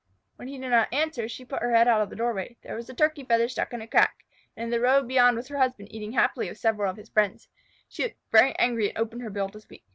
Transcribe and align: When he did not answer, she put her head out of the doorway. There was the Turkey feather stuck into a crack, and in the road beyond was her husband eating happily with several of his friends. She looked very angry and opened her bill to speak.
When 0.37 0.47
he 0.47 0.57
did 0.57 0.69
not 0.69 0.91
answer, 0.91 1.29
she 1.29 1.45
put 1.45 1.61
her 1.61 1.75
head 1.75 1.87
out 1.87 2.01
of 2.01 2.09
the 2.09 2.15
doorway. 2.15 2.57
There 2.63 2.75
was 2.75 2.87
the 2.87 2.93
Turkey 2.95 3.23
feather 3.23 3.47
stuck 3.47 3.71
into 3.71 3.85
a 3.85 3.87
crack, 3.87 4.25
and 4.57 4.63
in 4.63 4.69
the 4.71 4.79
road 4.79 5.07
beyond 5.07 5.37
was 5.37 5.47
her 5.49 5.59
husband 5.59 5.93
eating 5.93 6.13
happily 6.13 6.49
with 6.49 6.57
several 6.57 6.89
of 6.89 6.97
his 6.97 7.09
friends. 7.09 7.47
She 7.87 8.01
looked 8.05 8.15
very 8.31 8.57
angry 8.57 8.89
and 8.89 8.97
opened 8.97 9.21
her 9.21 9.29
bill 9.29 9.49
to 9.49 9.61
speak. 9.61 9.83